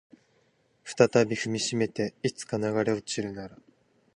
[0.83, 3.55] 再び踏みしめていつか流れ落ちるなら